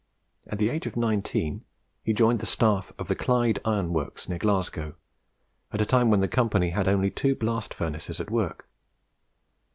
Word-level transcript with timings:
At 0.47 0.57
the 0.57 0.71
age 0.71 0.87
of 0.87 0.97
nineteen 0.97 1.63
he 2.01 2.11
joined 2.11 2.39
the 2.39 2.47
staff 2.47 2.91
of 2.97 3.07
the 3.07 3.13
Clyde 3.13 3.59
Iron 3.63 3.93
Works, 3.93 4.27
near 4.27 4.39
Glasgow, 4.39 4.95
at 5.71 5.79
a 5.79 5.85
time 5.85 6.09
when 6.09 6.21
the 6.21 6.27
Company 6.27 6.71
had 6.71 6.87
only 6.87 7.11
two 7.11 7.35
blast 7.35 7.71
furnaces 7.71 8.19
at 8.19 8.31
work. 8.31 8.67